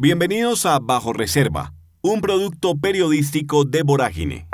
[0.00, 4.46] Bienvenidos a Bajo Reserva, un producto periodístico de Vorágine.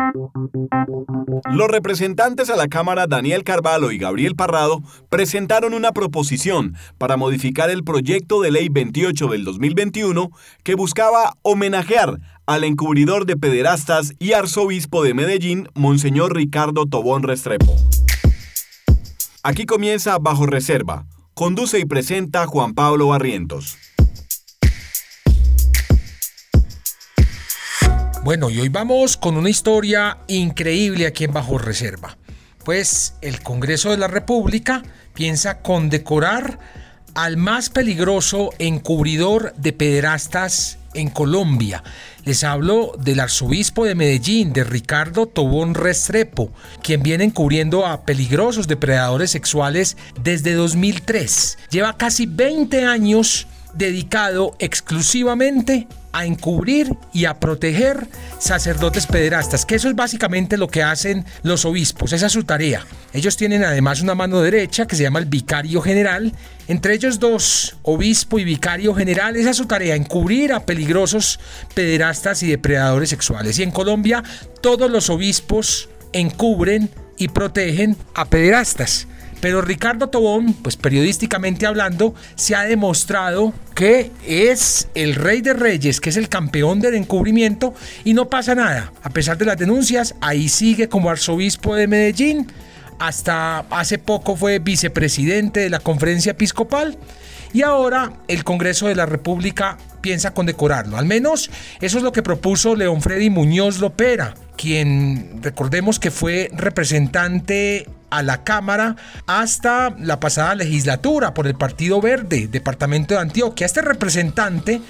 [1.52, 7.68] Los representantes a la Cámara Daniel Carvalho y Gabriel Parrado presentaron una proposición para modificar
[7.68, 10.30] el proyecto de ley 28 del 2021
[10.62, 17.76] que buscaba homenajear al encubridor de pederastas y arzobispo de Medellín, Monseñor Ricardo Tobón Restrepo.
[19.42, 21.04] Aquí comienza Bajo Reserva.
[21.34, 23.76] Conduce y presenta Juan Pablo Barrientos.
[28.24, 32.16] Bueno, y hoy vamos con una historia increíble aquí en Bajo Reserva.
[32.64, 36.58] Pues el Congreso de la República piensa condecorar
[37.14, 41.84] al más peligroso encubridor de pederastas en Colombia.
[42.24, 46.50] Les hablo del arzobispo de Medellín, de Ricardo Tobón Restrepo,
[46.82, 51.58] quien viene encubriendo a peligrosos depredadores sexuales desde 2003.
[51.68, 58.06] Lleva casi 20 años dedicado exclusivamente a encubrir y a proteger
[58.38, 62.86] sacerdotes pederastas, que eso es básicamente lo que hacen los obispos, esa es su tarea.
[63.12, 66.32] Ellos tienen además una mano derecha que se llama el vicario general,
[66.68, 71.40] entre ellos dos, obispo y vicario general, esa es su tarea, encubrir a peligrosos
[71.74, 73.58] pederastas y depredadores sexuales.
[73.58, 74.22] Y en Colombia
[74.62, 79.08] todos los obispos encubren y protegen a pederastas.
[79.44, 86.00] Pero Ricardo Tobón, pues periodísticamente hablando, se ha demostrado que es el rey de reyes,
[86.00, 88.90] que es el campeón del encubrimiento y no pasa nada.
[89.02, 92.50] A pesar de las denuncias, ahí sigue como arzobispo de Medellín.
[92.98, 96.96] Hasta hace poco fue vicepresidente de la conferencia episcopal
[97.52, 100.96] y ahora el Congreso de la República piensa condecorarlo.
[100.96, 101.50] Al menos
[101.82, 107.86] eso es lo que propuso León Freddy Muñoz Lopera, quien recordemos que fue representante
[108.18, 113.66] a la Cámara hasta la pasada legislatura por el Partido Verde, Departamento de Antioquia.
[113.66, 114.80] Este representante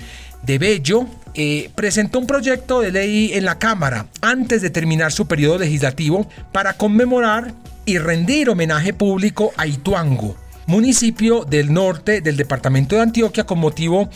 [0.42, 5.26] de Bello eh, presentó un proyecto de ley en la Cámara antes de terminar su
[5.26, 7.52] periodo legislativo para conmemorar
[7.86, 14.08] y rendir homenaje público a Ituango, municipio del norte del departamento de Antioquia con motivo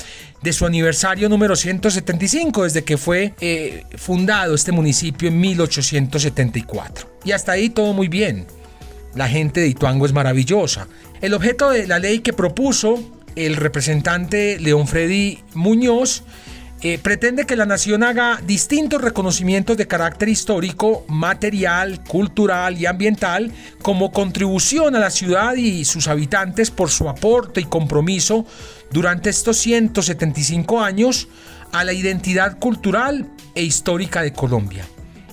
[0.43, 7.19] de su aniversario número 175 desde que fue eh, fundado este municipio en 1874.
[7.25, 8.47] Y hasta ahí todo muy bien.
[9.15, 10.89] La gente de Ituango es maravillosa.
[11.21, 13.03] El objeto de la ley que propuso
[13.37, 16.25] el representante León Freddy Muñoz
[16.81, 23.53] eh, pretende que la nación haga distintos reconocimientos de carácter histórico, material, cultural y ambiental
[23.83, 28.47] como contribución a la ciudad y sus habitantes por su aporte y compromiso
[28.93, 31.27] durante estos 175 años
[31.73, 34.87] a la identidad cultural e histórica de Colombia.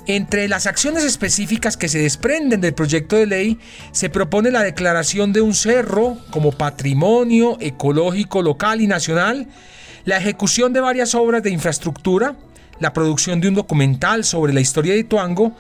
[0.08, 3.60] Entre las acciones específicas que se desprenden del proyecto de ley
[3.92, 9.48] se propone la declaración de un cerro como patrimonio ecológico local y nacional,
[10.04, 12.36] la ejecución de varias obras de infraestructura,
[12.80, 15.54] la producción de un documental sobre la historia de Ituango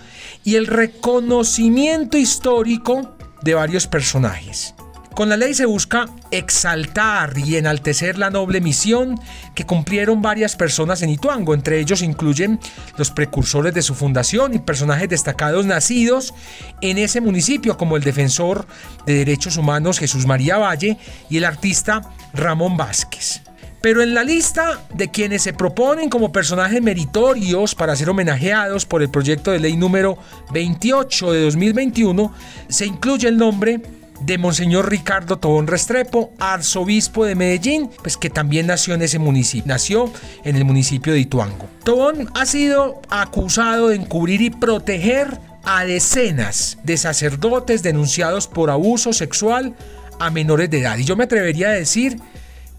[0.43, 4.75] y el reconocimiento histórico de varios personajes.
[5.15, 9.17] Con la ley se busca exaltar y enaltecer la noble misión
[9.55, 12.59] que cumplieron varias personas en Ituango, entre ellos incluyen
[12.97, 16.33] los precursores de su fundación y personajes destacados nacidos
[16.81, 18.67] en ese municipio como el defensor
[19.05, 20.97] de derechos humanos Jesús María Valle
[21.29, 22.01] y el artista
[22.33, 23.41] Ramón Vázquez.
[23.81, 29.01] Pero en la lista de quienes se proponen como personajes meritorios para ser homenajeados por
[29.01, 30.17] el proyecto de ley número
[30.51, 32.33] 28 de 2021
[32.67, 33.79] se incluye el nombre
[34.21, 39.67] de Monseñor Ricardo Tobón Restrepo, arzobispo de Medellín, pues que también nació en ese municipio,
[39.67, 40.11] nació
[40.43, 41.67] en el municipio de Ituango.
[41.83, 49.13] Tobón ha sido acusado de encubrir y proteger a decenas de sacerdotes denunciados por abuso
[49.13, 49.75] sexual
[50.19, 50.97] a menores de edad.
[50.97, 52.17] Y yo me atrevería a decir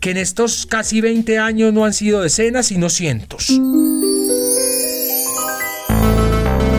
[0.00, 3.50] que en estos casi 20 años no han sido decenas, sino cientos.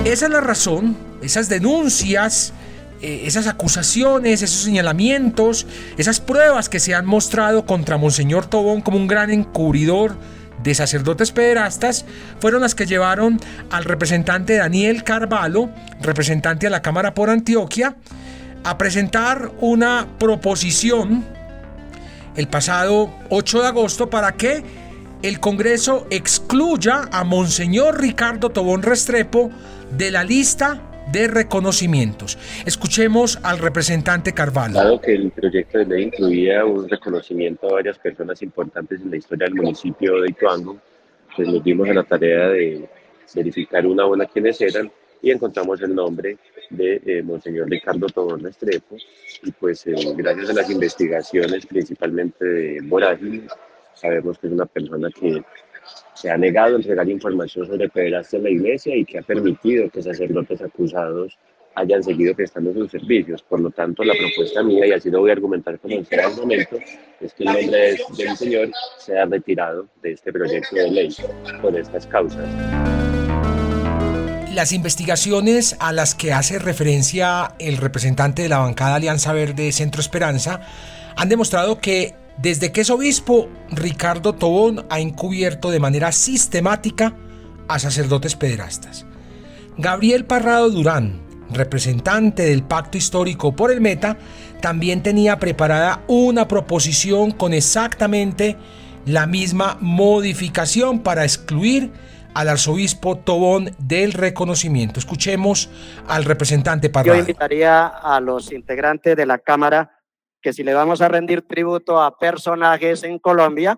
[0.06, 2.54] Esa es la razón, esas denuncias
[3.02, 8.98] eh, esas acusaciones, esos señalamientos, esas pruebas que se han mostrado contra Monseñor Tobón como
[8.98, 10.16] un gran encubridor
[10.64, 12.06] de sacerdotes pederastas
[12.40, 13.40] fueron las que llevaron
[13.70, 15.70] al representante Daniel Carvalho,
[16.02, 17.96] representante a la Cámara por Antioquia,
[18.64, 21.24] a presentar una proposición
[22.36, 24.64] el pasado 8 de agosto para que
[25.22, 29.52] el Congreso excluya a Monseñor Ricardo Tobón Restrepo
[29.92, 30.82] de la lista
[31.12, 32.38] de reconocimientos.
[32.66, 34.74] Escuchemos al representante Carvalho.
[34.74, 39.18] Dado que el proyecto de ley incluía un reconocimiento a varias personas importantes en la
[39.18, 40.78] historia del municipio de Ituango,
[41.36, 42.88] pues nos dimos a la tarea de
[43.36, 46.38] verificar una a una quiénes eran y encontramos el nombre
[46.70, 48.98] de eh, Monseñor Ricardo Tobón Estrepo
[49.44, 53.48] y pues eh, gracias a las investigaciones principalmente de Morágil
[53.94, 55.44] sabemos que es una persona que
[56.14, 59.90] se ha negado a entregar información sobre pederastia en la iglesia y que ha permitido
[59.90, 61.38] que sacerdotes acusados
[61.78, 63.44] hayan seguido prestando sus servicios.
[63.44, 66.36] Por lo tanto, la propuesta mía, y así lo voy a argumentar como será el
[66.36, 66.78] momento,
[67.22, 71.16] es que el nombre del Señor sea retirado de este proyecto de ley
[71.62, 72.48] por estas causas.
[74.56, 80.02] Las investigaciones a las que hace referencia el representante de la bancada Alianza Verde Centro
[80.02, 80.62] Esperanza
[81.16, 87.16] han demostrado que desde que es obispo, Ricardo Tobón ha encubierto de manera sistemática
[87.68, 89.06] a sacerdotes pederastas.
[89.78, 94.18] Gabriel Parrado Durán, representante del Pacto Histórico por el Meta,
[94.62, 98.56] también tenía preparada una proposición con exactamente
[99.06, 101.92] la misma modificación para excluir
[102.34, 105.00] al arzobispo Tobón del reconocimiento.
[105.00, 105.72] Escuchemos
[106.08, 107.16] al representante Parrado.
[107.16, 109.97] Yo invitaría a los integrantes de la Cámara
[110.42, 113.78] que si le vamos a rendir tributo a personajes en Colombia,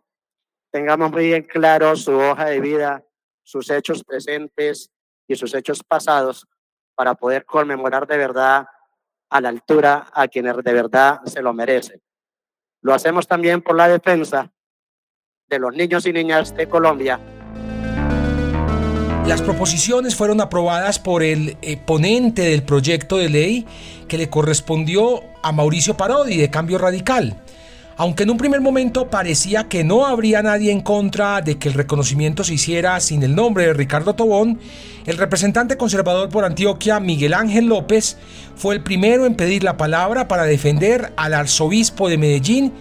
[0.72, 3.04] tengamos muy bien claro su hoja de vida,
[3.44, 4.92] sus hechos presentes
[5.28, 6.48] y sus hechos pasados
[6.96, 8.68] para poder conmemorar de verdad
[9.30, 12.02] a la altura a quienes de verdad se lo merecen.
[12.82, 14.52] Lo hacemos también por la defensa
[15.48, 17.20] de los niños y niñas de Colombia
[19.30, 23.68] las proposiciones fueron aprobadas por el eh, ponente del proyecto de ley
[24.08, 27.42] que le correspondió a Mauricio Parodi de Cambio Radical.
[27.98, 31.74] Aunque en un primer momento parecía que no habría nadie en contra de que el
[31.74, 34.58] reconocimiento se hiciera sin el nombre de Ricardo Tobón,
[35.06, 38.18] el representante conservador por Antioquia, Miguel Ángel López,
[38.56, 42.74] fue el primero en pedir la palabra para defender al arzobispo de Medellín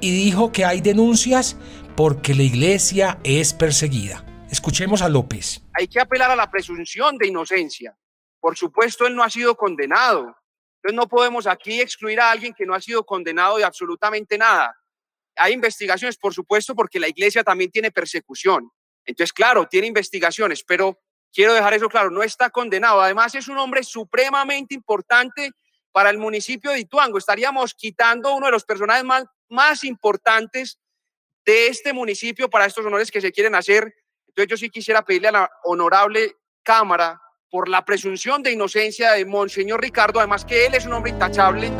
[0.00, 1.58] y dijo que hay denuncias
[1.94, 4.24] porque la iglesia es perseguida.
[4.50, 5.62] Escuchemos a López.
[5.74, 7.94] Hay que apelar a la presunción de inocencia.
[8.40, 10.34] Por supuesto, él no ha sido condenado.
[10.82, 14.76] Entonces no podemos aquí excluir a alguien que no ha sido condenado de absolutamente nada.
[15.36, 18.70] Hay investigaciones, por supuesto, porque la iglesia también tiene persecución.
[19.04, 20.98] Entonces, claro, tiene investigaciones, pero
[21.32, 23.00] quiero dejar eso claro, no está condenado.
[23.00, 25.52] Además, es un hombre supremamente importante
[25.92, 27.18] para el municipio de Ituango.
[27.18, 30.78] Estaríamos quitando uno de los personajes más, más importantes
[31.44, 33.94] de este municipio para estos honores que se quieren hacer
[34.34, 37.20] entonces yo sí quisiera pedirle a la honorable Cámara
[37.52, 41.70] por la presunción de inocencia de Monseñor Ricardo, además que él es un hombre intachable.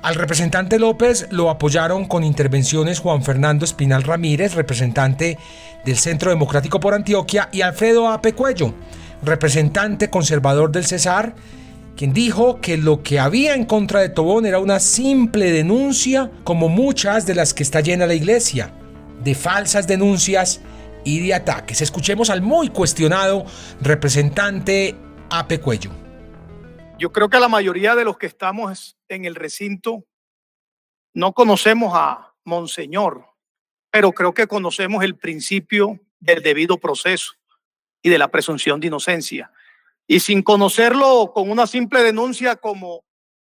[0.00, 5.36] Al representante López lo apoyaron con intervenciones Juan Fernando Espinal Ramírez, representante
[5.84, 8.72] del Centro Democrático por Antioquia, y Alfredo Ape Cuello,
[9.22, 11.34] representante conservador del Cesar,
[11.94, 16.70] quien dijo que lo que había en contra de Tobón era una simple denuncia como
[16.70, 18.72] muchas de las que está llena la iglesia
[19.22, 20.62] de falsas denuncias
[21.08, 21.80] y de ataques.
[21.80, 23.46] Escuchemos al muy cuestionado
[23.80, 24.94] representante
[25.30, 25.90] Ape Cuello.
[26.98, 30.04] Yo creo que la mayoría de los que estamos en el recinto
[31.14, 33.24] no conocemos a Monseñor,
[33.90, 37.32] pero creo que conocemos el principio del debido proceso
[38.02, 39.50] y de la presunción de inocencia.
[40.06, 43.04] Y sin conocerlo con una simple denuncia como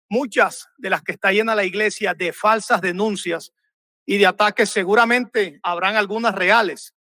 [0.09, 3.51] muchas de las que está llena la iglesia de falsas denuncias,
[4.05, 6.95] y de ataques seguramente habrán algunas reales,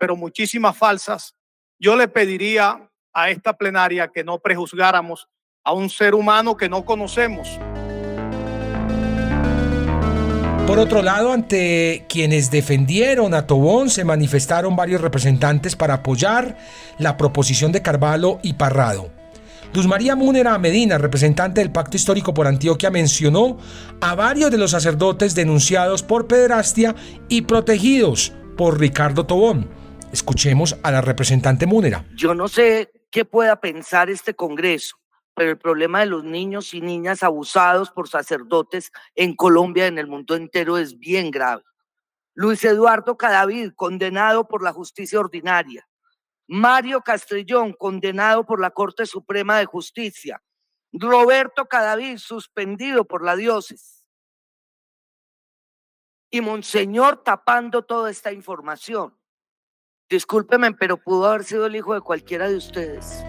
[0.00, 1.36] pero muchísimas falsas.
[1.78, 5.28] Yo le pediría a esta plenaria que no prejuzgáramos
[5.62, 7.48] a un ser humano que no conocemos.
[10.66, 16.56] Por otro lado, ante quienes defendieron a Tobón se manifestaron varios representantes para apoyar
[16.98, 19.10] la proposición de Carvalho y Parrado.
[19.74, 23.58] Luz María Múnera Medina, representante del Pacto Histórico por Antioquia, mencionó
[24.00, 26.94] a varios de los sacerdotes denunciados por pederastia
[27.28, 29.79] y protegidos por Ricardo Tobón.
[30.12, 32.04] Escuchemos a la representante Múnera.
[32.16, 34.96] Yo no sé qué pueda pensar este Congreso,
[35.34, 39.98] pero el problema de los niños y niñas abusados por sacerdotes en Colombia y en
[39.98, 41.62] el mundo entero es bien grave.
[42.34, 45.86] Luis Eduardo Cadavid, condenado por la justicia ordinaria.
[46.48, 50.42] Mario Castrillón, condenado por la Corte Suprema de Justicia.
[50.92, 54.04] Roberto Cadavid, suspendido por la diócesis.
[56.30, 59.19] Y Monseñor tapando toda esta información.
[60.10, 63.24] Discúlpeme, pero pudo haber sido el hijo de cualquiera de ustedes.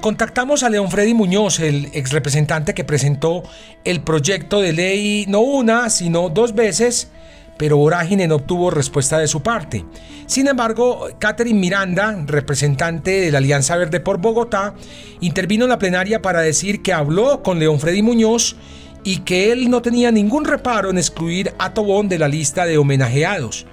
[0.00, 3.42] Contactamos a León Freddy Muñoz, el ex representante que presentó
[3.84, 7.10] el proyecto de ley no una, sino dos veces
[7.56, 9.84] pero Vorágine no obtuvo respuesta de su parte.
[10.26, 14.74] Sin embargo, Catherine Miranda, representante de la Alianza Verde por Bogotá,
[15.20, 18.56] intervino en la plenaria para decir que habló con León Freddy Muñoz
[19.04, 22.78] y que él no tenía ningún reparo en excluir a Tobón de la lista de
[22.78, 23.66] homenajeados.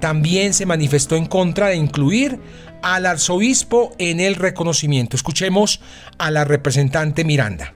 [0.00, 2.40] También se manifestó en contra de incluir
[2.82, 5.16] al arzobispo en el reconocimiento.
[5.16, 5.80] Escuchemos
[6.18, 7.72] a la representante Miranda.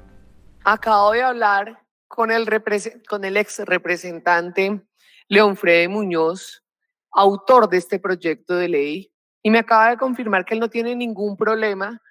[0.64, 4.82] Acabo de hablar con el, ex representante
[5.28, 6.64] León Frede Muñoz,
[7.12, 9.12] autor de este proyecto de ley,
[9.42, 12.02] y me acaba de confirmar que él no tiene ningún problema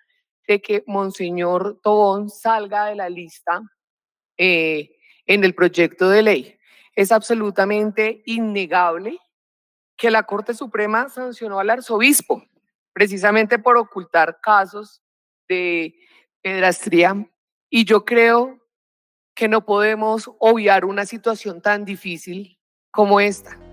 [0.47, 3.61] de que Monseñor Tobón salga de la lista
[4.37, 6.59] eh, en el proyecto de ley.
[6.95, 9.19] Es absolutamente innegable
[9.95, 12.43] que la Corte Suprema sancionó al arzobispo
[12.93, 15.01] precisamente por ocultar casos
[15.47, 15.93] de
[16.41, 17.29] pedrastría
[17.69, 18.59] y yo creo
[19.35, 22.57] que no podemos obviar una situación tan difícil
[22.91, 23.66] como esta.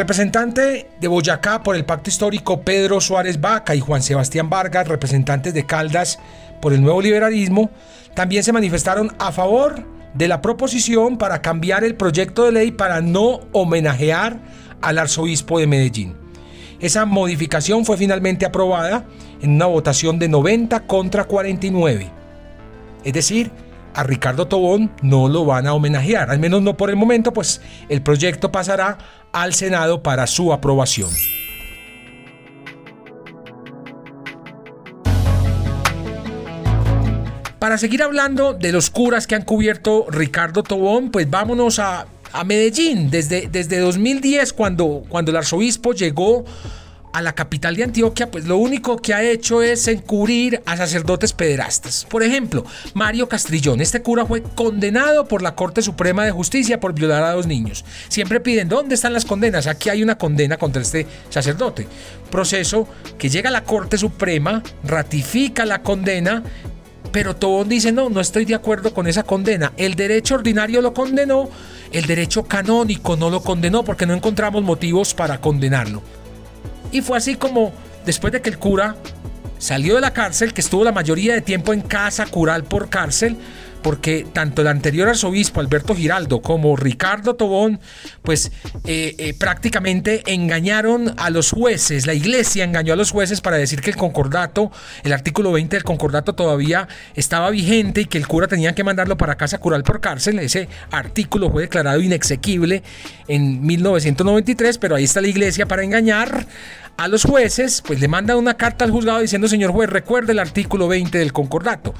[0.00, 5.52] Representante de Boyacá por el Pacto Histórico Pedro Suárez Vaca y Juan Sebastián Vargas, representantes
[5.52, 6.18] de Caldas
[6.62, 7.70] por el nuevo liberalismo,
[8.14, 13.02] también se manifestaron a favor de la proposición para cambiar el proyecto de ley para
[13.02, 14.40] no homenajear
[14.80, 16.16] al arzobispo de Medellín.
[16.80, 19.04] Esa modificación fue finalmente aprobada
[19.42, 22.10] en una votación de 90 contra 49.
[23.04, 23.50] Es decir,
[23.94, 27.60] a Ricardo Tobón no lo van a homenajear, al menos no por el momento, pues
[27.88, 28.98] el proyecto pasará
[29.32, 31.10] al Senado para su aprobación.
[37.58, 42.06] Para seguir hablando de los curas que han cubierto Ricardo Tobón, pues vámonos a,
[42.46, 43.10] Medellín.
[43.10, 46.44] Desde, desde 2010, cuando, cuando el arzobispo llegó
[47.12, 51.32] a la capital de Antioquia, pues lo único que ha hecho es encubrir a sacerdotes
[51.32, 52.06] pederastas.
[52.08, 52.64] Por ejemplo,
[52.94, 57.32] Mario Castrillón, este cura fue condenado por la Corte Suprema de Justicia por violar a
[57.32, 57.84] dos niños.
[58.08, 59.66] Siempre piden, ¿dónde están las condenas?
[59.66, 61.86] Aquí hay una condena contra este sacerdote.
[62.30, 62.88] Proceso
[63.18, 66.42] que llega a la Corte Suprema, ratifica la condena
[67.12, 69.72] pero Tobón dice, no, no estoy de acuerdo con esa condena.
[69.76, 71.48] El derecho ordinario lo condenó,
[71.92, 76.02] el derecho canónico no lo condenó porque no encontramos motivos para condenarlo.
[76.92, 77.72] Y fue así como,
[78.04, 78.96] después de que el cura
[79.58, 83.36] salió de la cárcel, que estuvo la mayoría de tiempo en casa, cural por cárcel,
[83.82, 87.80] porque tanto el anterior arzobispo Alberto Giraldo como Ricardo Tobón,
[88.22, 88.52] pues
[88.84, 93.80] eh, eh, prácticamente engañaron a los jueces, la iglesia engañó a los jueces para decir
[93.80, 94.70] que el concordato,
[95.02, 99.16] el artículo 20 del concordato todavía estaba vigente y que el cura tenía que mandarlo
[99.16, 100.38] para casa cural por cárcel.
[100.38, 102.82] Ese artículo fue declarado inexequible
[103.28, 106.46] en 1993, pero ahí está la iglesia para engañar
[106.96, 110.38] a los jueces, pues le mandan una carta al juzgado diciendo, señor juez, recuerde el
[110.38, 111.94] artículo 20 del concordato.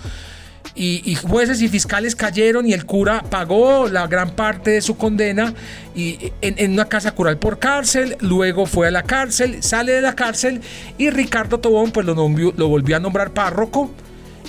[0.74, 5.52] Y, jueces y fiscales cayeron y el cura pagó la gran parte de su condena
[5.94, 10.14] y, en, una casa cural por cárcel, luego fue a la cárcel, sale de la
[10.14, 10.60] cárcel
[10.96, 13.90] y Ricardo Tobón pues lo, lo volvió a nombrar párroco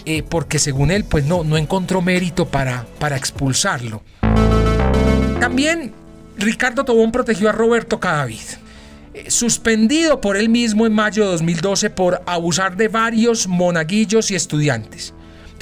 [0.06, 4.02] eh, porque según él pues no, no encontró mérito para, para expulsarlo.
[5.40, 5.94] También
[6.38, 8.40] Ricardo Tobón protegió a Roberto Cadavid
[9.14, 14.36] eh, suspendido por él mismo en mayo de 2012 por abusar de varios monaguillos y
[14.36, 15.14] estudiantes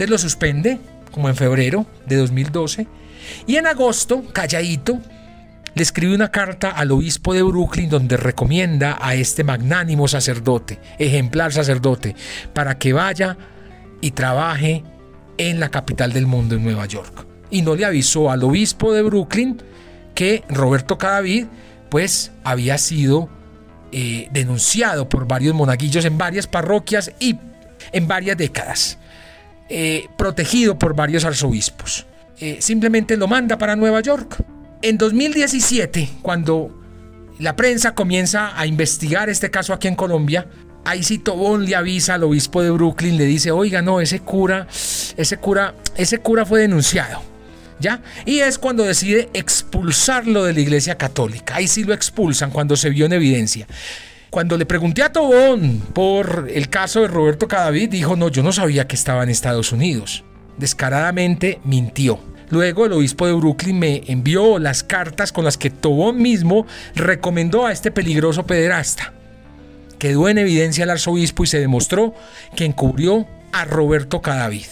[0.07, 0.79] lo suspende,
[1.11, 2.87] como en febrero de 2012.
[3.47, 4.99] Y en agosto, calladito,
[5.75, 11.53] le escribe una carta al obispo de Brooklyn donde recomienda a este magnánimo sacerdote, ejemplar
[11.53, 12.15] sacerdote,
[12.53, 13.37] para que vaya
[14.01, 14.83] y trabaje
[15.37, 17.25] en la capital del mundo, en Nueva York.
[17.49, 19.61] Y no le avisó al obispo de Brooklyn
[20.15, 21.45] que Roberto Cadavid
[21.89, 23.29] pues había sido
[23.91, 27.37] eh, denunciado por varios monaguillos en varias parroquias y
[27.91, 28.99] en varias décadas.
[29.69, 32.07] Eh, protegido por varios arzobispos.
[32.39, 34.43] Eh, simplemente lo manda para Nueva York.
[34.81, 36.75] En 2017, cuando
[37.37, 40.47] la prensa comienza a investigar este caso aquí en Colombia,
[40.85, 44.67] ahí sí Tobón le avisa al obispo de Brooklyn, le dice, oiga, no, ese cura,
[45.17, 47.21] ese cura, ese cura fue denunciado.
[47.79, 48.01] ¿Ya?
[48.25, 51.55] Y es cuando decide expulsarlo de la iglesia católica.
[51.55, 53.67] Ahí sí lo expulsan cuando se vio en evidencia.
[54.29, 58.51] Cuando le pregunté a Tobón por el caso de Roberto Cadavid, dijo, no, yo no
[58.51, 60.23] sabía que estaba en Estados Unidos.
[60.57, 62.19] Descaradamente mintió.
[62.51, 67.65] Luego el obispo de Brooklyn me envió las cartas con las que Tobón mismo recomendó
[67.65, 69.13] a este peligroso pederasta.
[69.97, 72.13] Quedó en evidencia el arzobispo y se demostró
[72.55, 74.67] que encubrió a Roberto Cadavid.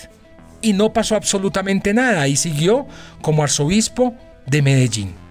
[0.61, 2.85] Y no pasó absolutamente nada y siguió
[3.23, 4.13] como arzobispo
[4.45, 5.26] de Medellín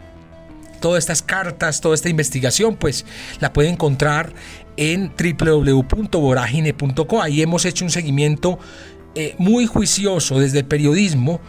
[0.86, 3.04] todas estas cartas, toda esta investigación, pues
[3.40, 4.32] la puede encontrar
[4.76, 7.20] en www.voragine.co.
[7.20, 8.60] Ahí hemos hecho un seguimiento
[9.16, 11.40] eh, muy juicioso desde el periodismo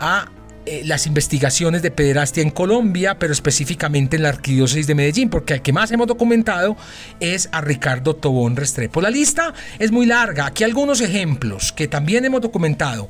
[0.00, 0.32] a
[0.66, 5.54] eh, las investigaciones de pederastia en Colombia, pero específicamente en la arquidiócesis de Medellín, porque
[5.54, 6.76] al que más hemos documentado
[7.20, 9.00] es a Ricardo Tobón Restrepo.
[9.00, 13.08] La lista es muy larga, aquí algunos ejemplos que también hemos documentado.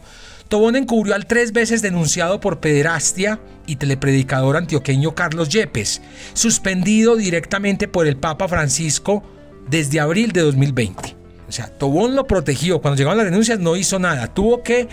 [0.53, 6.03] Tobón encubrió al tres veces denunciado por pederastia y telepredicador antioqueño Carlos Yepes,
[6.35, 9.23] suspendido directamente por el Papa Francisco
[9.71, 11.17] desde abril de 2020.
[11.49, 12.83] O sea, Tobón lo protegió.
[12.83, 14.27] Cuando llegaron las denuncias no hizo nada.
[14.27, 14.89] Tuvo que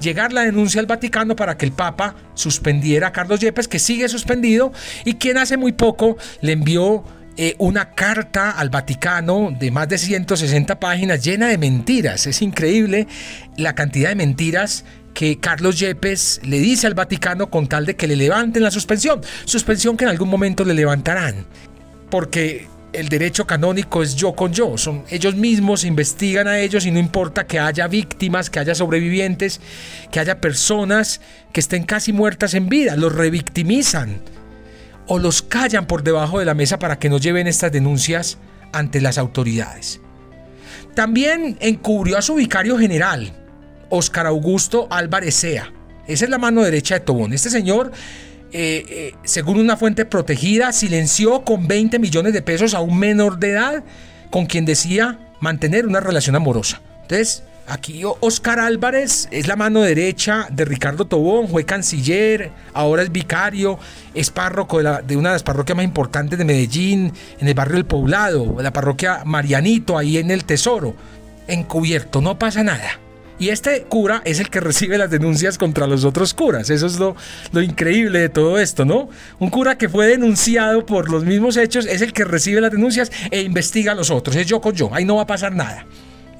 [0.00, 4.08] llegar la denuncia al Vaticano para que el Papa suspendiera a Carlos Yepes, que sigue
[4.08, 4.72] suspendido,
[5.04, 7.04] y quien hace muy poco le envió
[7.36, 12.26] eh, una carta al Vaticano de más de 160 páginas llena de mentiras.
[12.26, 13.06] Es increíble
[13.58, 18.06] la cantidad de mentiras que Carlos Yepes le dice al Vaticano con tal de que
[18.06, 19.20] le levanten la suspensión.
[19.44, 21.46] Suspensión que en algún momento le levantarán.
[22.10, 24.76] Porque el derecho canónico es yo con yo.
[24.76, 29.60] Son ellos mismos investigan a ellos y no importa que haya víctimas, que haya sobrevivientes,
[30.10, 31.20] que haya personas
[31.52, 34.20] que estén casi muertas en vida, los revictimizan
[35.06, 38.38] o los callan por debajo de la mesa para que no lleven estas denuncias
[38.72, 40.00] ante las autoridades.
[40.94, 43.32] También encubrió a su vicario general,
[43.92, 45.72] Óscar Augusto Álvarez Sea.
[46.06, 47.32] Esa es la mano derecha de Tobón.
[47.32, 47.92] Este señor
[48.54, 53.38] eh, eh, según una fuente protegida, silenció con 20 millones de pesos a un menor
[53.38, 53.82] de edad
[54.30, 56.82] con quien decía mantener una relación amorosa.
[57.02, 63.10] Entonces, aquí Oscar Álvarez es la mano derecha de Ricardo Tobón, fue canciller, ahora es
[63.10, 63.78] vicario,
[64.12, 67.76] es párroco de, de una de las parroquias más importantes de Medellín, en el barrio
[67.76, 70.94] del Poblado, la parroquia Marianito, ahí en el Tesoro.
[71.48, 73.00] Encubierto, no pasa nada.
[73.38, 76.70] Y este cura es el que recibe las denuncias contra los otros curas.
[76.70, 77.16] Eso es lo,
[77.62, 79.08] increíble de todo esto, ¿no?
[79.38, 83.10] Un cura que fue denunciado por los mismos hechos es el que recibe las denuncias
[83.30, 84.36] e investiga a los otros.
[84.36, 84.94] Es yo con yo.
[84.94, 85.86] Ahí no va a pasar nada.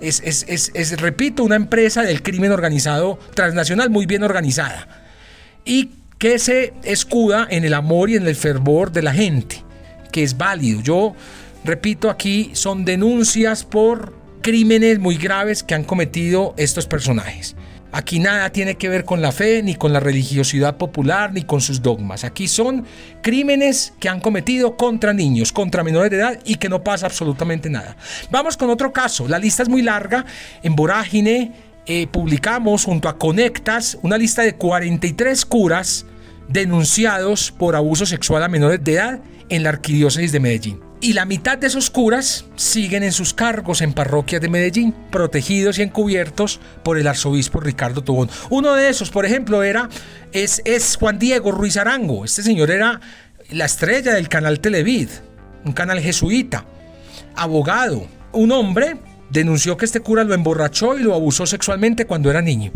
[0.00, 4.86] Es, es, repito, una empresa del crimen organizado transnacional muy bien organizada.
[5.64, 9.64] Y que se escuda en el amor y en el fervor de la gente,
[10.12, 10.80] que es válido.
[10.82, 11.14] Yo
[11.64, 17.56] repito aquí, son denuncias por crímenes muy graves que han cometido estos personajes.
[17.94, 21.60] Aquí nada tiene que ver con la fe, ni con la religiosidad popular, ni con
[21.60, 22.24] sus dogmas.
[22.24, 22.86] Aquí son
[23.22, 27.68] crímenes que han cometido contra niños, contra menores de edad y que no pasa absolutamente
[27.68, 27.96] nada.
[28.30, 29.28] Vamos con otro caso.
[29.28, 30.24] La lista es muy larga.
[30.62, 31.52] En Vorágine
[31.86, 36.06] eh, publicamos junto a Conectas una lista de 43 curas
[36.48, 40.91] denunciados por abuso sexual a menores de edad en la arquidiócesis de Medellín.
[41.02, 45.80] Y la mitad de esos curas siguen en sus cargos en parroquias de Medellín, protegidos
[45.80, 48.30] y encubiertos por el arzobispo Ricardo Tobón.
[48.50, 49.88] Uno de esos, por ejemplo, era,
[50.30, 52.24] es, es Juan Diego Ruiz Arango.
[52.24, 53.00] Este señor era
[53.50, 55.08] la estrella del canal Televid,
[55.64, 56.66] un canal jesuita,
[57.34, 58.06] abogado.
[58.30, 58.96] Un hombre
[59.28, 62.70] denunció que este cura lo emborrachó y lo abusó sexualmente cuando era niño.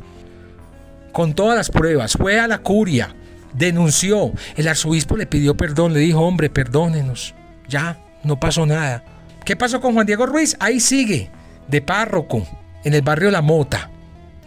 [1.13, 3.15] Con todas las pruebas, fue a la curia,
[3.55, 4.33] denunció.
[4.57, 7.33] El arzobispo le pidió perdón, le dijo, hombre, perdónenos.
[7.69, 9.03] Ya, no pasó nada.
[9.45, 10.57] ¿Qué pasó con Juan Diego Ruiz?
[10.59, 11.31] Ahí sigue,
[11.69, 12.47] de párroco,
[12.85, 13.91] en el barrio La Mota.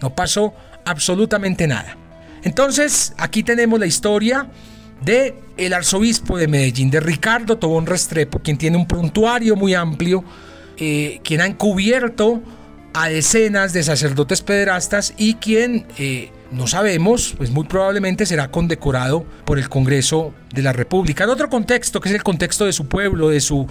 [0.01, 0.53] No pasó
[0.85, 1.95] absolutamente nada.
[2.43, 4.47] Entonces, aquí tenemos la historia
[5.01, 10.23] de el arzobispo de Medellín, de Ricardo Tobón Restrepo, quien tiene un prontuario muy amplio,
[10.77, 12.41] eh, quien ha encubierto
[12.93, 19.23] a decenas de sacerdotes pederastas y quien eh, no sabemos, pues muy probablemente será condecorado
[19.45, 21.23] por el Congreso de la República.
[21.23, 23.67] En otro contexto, que es el contexto de su pueblo, de su,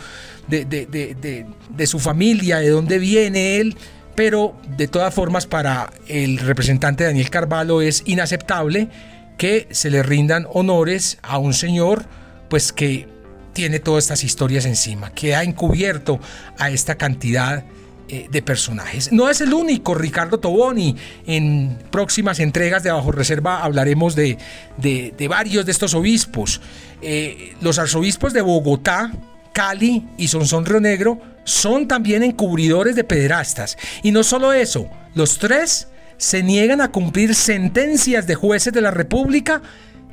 [0.47, 3.77] de, de, su familia, de dónde viene él,
[4.15, 8.89] pero de todas formas para el representante Daniel Carvalho es inaceptable
[9.37, 12.07] que se le rindan honores a un señor
[12.49, 13.09] pues que
[13.53, 16.21] tiene todas estas historias encima, que ha encubierto
[16.59, 17.65] a esta cantidad
[18.09, 19.13] eh, de personajes.
[19.13, 20.97] No es el único Ricardo Toboni.
[21.27, 24.39] En próximas entregas de Bajo Reserva hablaremos de,
[24.79, 26.63] de, varios de estos obispos.
[27.03, 29.13] Eh, los arzobispos de Bogotá,
[29.53, 33.77] Cali y Sonsón Río Negro son también encubridores de pederastas.
[34.03, 38.91] Y no solo eso, los tres se niegan a cumplir sentencias de jueces de la
[38.91, 39.61] República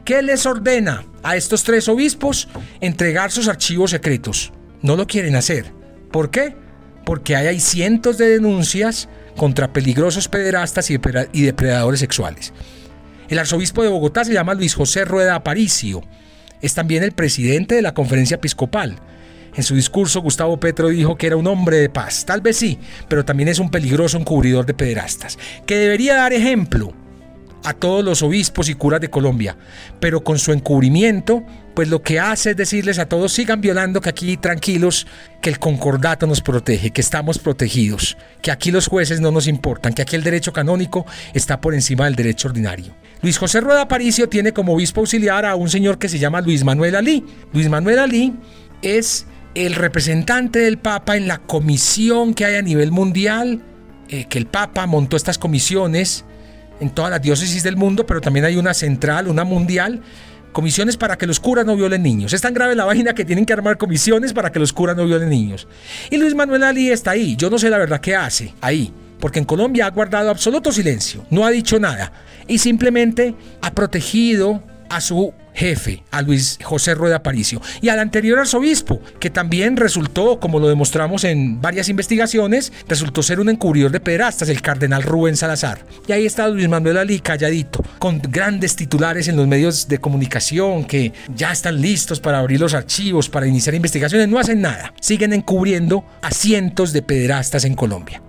[0.04, 2.48] que les ordena a estos tres obispos
[2.82, 4.52] entregar sus archivos secretos.
[4.82, 5.72] No lo quieren hacer.
[6.12, 6.65] ¿Por qué?
[7.06, 12.54] Porque hay cientos de denuncias contra peligrosos pederastas y depredadores sexuales.
[13.30, 16.04] El arzobispo de Bogotá se llama Luis José Rueda Aparicio.
[16.62, 18.98] Es también el presidente de la conferencia episcopal.
[19.56, 22.26] En su discurso, Gustavo Petro dijo que era un hombre de paz.
[22.26, 26.94] Tal vez sí, pero también es un peligroso encubridor de pederastas, que debería dar ejemplo
[27.64, 29.58] a todos los obispos y curas de Colombia,
[30.00, 31.44] pero con su encubrimiento,
[31.76, 35.06] pues lo que hace es decirles a todos sigan violando, que aquí tranquilos,
[35.42, 39.94] que el concordato nos protege, que estamos protegidos, que aquí los jueces no nos importan,
[39.94, 42.96] que aquí el derecho canónico está por encima del derecho ordinario.
[43.22, 46.64] Luis José Rueda Aparicio tiene como obispo auxiliar a un señor que se llama Luis
[46.64, 47.26] Manuel Alí.
[47.54, 48.34] Luis Manuel Alí
[48.82, 53.62] es el representante del Papa en la comisión que hay a nivel mundial,
[54.10, 56.26] eh, que el Papa montó estas comisiones
[56.80, 60.02] en todas las diócesis del mundo, pero también hay una central, una mundial,
[60.56, 62.32] Comisiones para que los curas no violen niños.
[62.32, 65.06] Es tan grave la vaina que tienen que armar comisiones para que los curas no
[65.06, 65.68] violen niños.
[66.10, 67.36] Y Luis Manuel Ali está ahí.
[67.36, 68.94] Yo no sé la verdad qué hace ahí.
[69.20, 71.26] Porque en Colombia ha guardado absoluto silencio.
[71.30, 72.14] No ha dicho nada.
[72.48, 78.40] Y simplemente ha protegido a su jefe, a Luis José Rueda Paricio, y al anterior
[78.40, 84.00] arzobispo, que también resultó, como lo demostramos en varias investigaciones, resultó ser un encubridor de
[84.00, 85.86] pederastas, el cardenal Rubén Salazar.
[86.08, 90.84] Y ahí está Luis Manuel Ali calladito, con grandes titulares en los medios de comunicación
[90.84, 95.34] que ya están listos para abrir los archivos, para iniciar investigaciones, no hacen nada, siguen
[95.34, 98.22] encubriendo a cientos de pederastas en Colombia.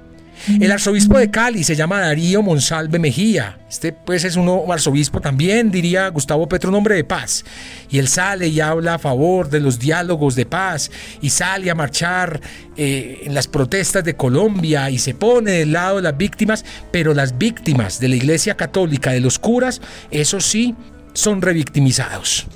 [0.49, 3.59] El arzobispo de Cali se llama Darío Monsalve Mejía.
[3.69, 7.45] Este pues es un arzobispo también, diría Gustavo Petro, un hombre de paz.
[7.91, 11.75] Y él sale y habla a favor de los diálogos de paz y sale a
[11.75, 12.41] marchar
[12.77, 17.13] eh, en las protestas de Colombia y se pone del lado de las víctimas, pero
[17.13, 19.81] las víctimas de la Iglesia Católica, de los curas,
[20.13, 20.77] eso sí,
[21.13, 22.47] son revictimizados.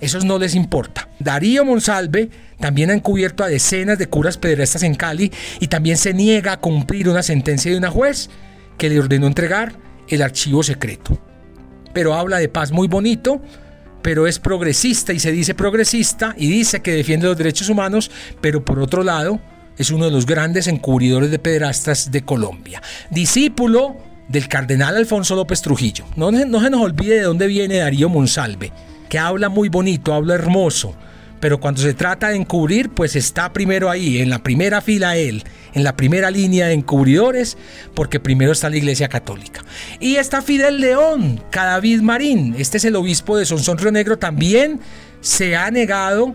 [0.00, 1.08] Esos no les importa.
[1.18, 2.28] Darío Monsalve
[2.58, 6.60] también ha encubierto a decenas de curas pederastas en Cali y también se niega a
[6.60, 8.28] cumplir una sentencia de una juez
[8.78, 9.74] que le ordenó entregar
[10.08, 11.18] el archivo secreto.
[11.92, 13.40] Pero habla de paz muy bonito,
[14.02, 18.64] pero es progresista y se dice progresista y dice que defiende los derechos humanos, pero
[18.64, 19.40] por otro lado
[19.78, 22.82] es uno de los grandes encubridores de pederastas de Colombia.
[23.10, 23.96] Discípulo
[24.28, 26.04] del cardenal Alfonso López Trujillo.
[26.16, 28.72] No, no se nos olvide de dónde viene Darío Monsalve
[29.08, 30.94] que habla muy bonito, habla hermoso,
[31.40, 35.44] pero cuando se trata de encubrir, pues está primero ahí, en la primera fila él,
[35.74, 37.58] en la primera línea de encubridores,
[37.94, 39.62] porque primero está la Iglesia Católica.
[40.00, 44.80] Y está Fidel León, Cadavid Marín, este es el obispo de Sonsón Río Negro, también
[45.20, 46.34] se ha negado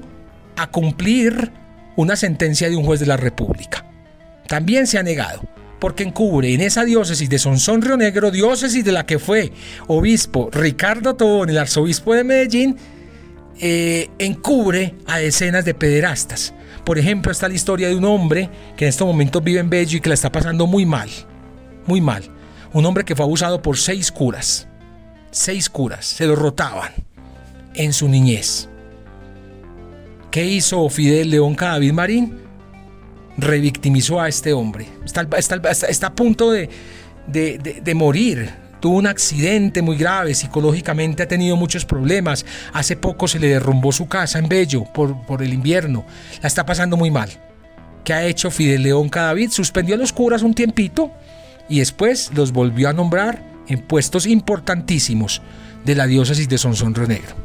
[0.55, 1.51] a cumplir
[1.95, 3.85] una sentencia de un juez de la República.
[4.47, 5.41] También se ha negado
[5.81, 9.51] porque encubre en esa diócesis de Sonsón Río Negro, diócesis de la que fue
[9.87, 12.77] obispo Ricardo Tobón, el arzobispo de Medellín,
[13.59, 16.53] eh, encubre a decenas de pederastas.
[16.85, 19.97] Por ejemplo, está la historia de un hombre que en estos momentos vive en Bello
[19.97, 21.09] y que la está pasando muy mal,
[21.87, 22.25] muy mal.
[22.73, 24.67] Un hombre que fue abusado por seis curas.
[25.31, 26.91] Seis curas, se lo rotaban
[27.73, 28.69] en su niñez.
[30.29, 32.50] ¿Qué hizo Fidel León Cadavid Marín?
[33.37, 34.87] Revictimizó a este hombre.
[35.05, 36.69] Está, a punto de,
[37.27, 38.49] de, morir.
[38.79, 42.45] Tuvo un accidente muy grave, psicológicamente ha tenido muchos problemas.
[42.73, 46.05] Hace poco se le derrumbó su casa en Bello por, el invierno.
[46.41, 47.29] La está pasando muy mal.
[48.03, 49.51] ¿Qué ha hecho Fidel León Cadavid?
[49.51, 51.11] Suspendió a los curas un tiempito
[51.69, 55.41] y después los volvió a nombrar en puestos importantísimos
[55.85, 57.35] de la diócesis de Sonsón Negro.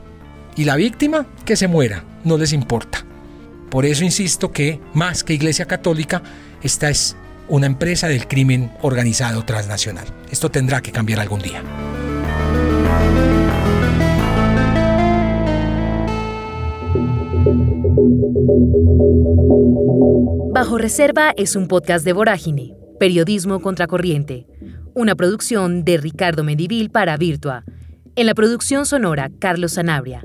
[0.57, 3.05] Y la víctima, que se muera, no les importa.
[3.77, 6.23] Por eso insisto que, más que Iglesia Católica,
[6.63, 7.15] esta es
[7.47, 10.07] una empresa del crimen organizado transnacional.
[10.31, 11.63] Esto tendrá que cambiar algún día.
[20.55, 24.47] Bajo Reserva es un podcast de Vorágine, Periodismo Contracorriente,
[24.95, 27.65] una producción de Ricardo Medivil para Virtua.
[28.15, 30.25] En la producción sonora, Carlos Sanabria.